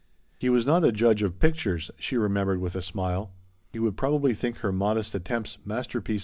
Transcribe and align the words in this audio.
He 0.39 0.49
was 0.49 0.65
not 0.65 0.83
a 0.83 0.91
judge 0.91 1.21
of 1.21 1.37
pictures, 1.37 1.91
she 1.99 2.17
remembered 2.17 2.59
with 2.59 2.73
a 2.75 2.81
smile; 2.81 3.29
he 3.71 3.77
would 3.77 3.97
probably 3.97 4.33
think 4.33 4.57
her 4.57 4.71
modest 4.71 5.13
attempts 5.13 5.59
first 5.67 5.93
rate. 5.93 6.19